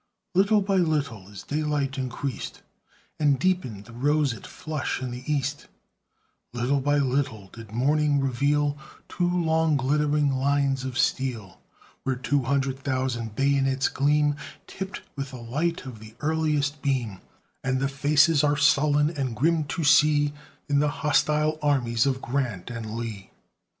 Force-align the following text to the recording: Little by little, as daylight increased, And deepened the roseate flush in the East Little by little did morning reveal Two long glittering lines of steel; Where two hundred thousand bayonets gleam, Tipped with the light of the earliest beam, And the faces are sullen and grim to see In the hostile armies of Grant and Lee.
Little 0.33 0.61
by 0.63 0.77
little, 0.77 1.29
as 1.29 1.43
daylight 1.43 1.95
increased, 1.95 2.63
And 3.19 3.37
deepened 3.37 3.85
the 3.85 3.93
roseate 3.93 4.47
flush 4.47 4.99
in 4.99 5.11
the 5.11 5.21
East 5.31 5.67
Little 6.53 6.81
by 6.81 6.97
little 6.97 7.49
did 7.49 7.71
morning 7.71 8.19
reveal 8.19 8.79
Two 9.07 9.29
long 9.29 9.77
glittering 9.77 10.31
lines 10.31 10.85
of 10.85 10.97
steel; 10.97 11.61
Where 12.01 12.15
two 12.15 12.41
hundred 12.41 12.79
thousand 12.79 13.35
bayonets 13.35 13.89
gleam, 13.89 14.37
Tipped 14.65 15.03
with 15.15 15.29
the 15.29 15.37
light 15.37 15.85
of 15.85 15.99
the 15.99 16.15
earliest 16.19 16.81
beam, 16.81 17.19
And 17.63 17.79
the 17.79 17.87
faces 17.87 18.43
are 18.43 18.57
sullen 18.57 19.11
and 19.11 19.35
grim 19.35 19.65
to 19.65 19.83
see 19.83 20.33
In 20.67 20.79
the 20.79 20.89
hostile 21.05 21.59
armies 21.61 22.07
of 22.07 22.23
Grant 22.23 22.71
and 22.71 22.95
Lee. 22.95 23.29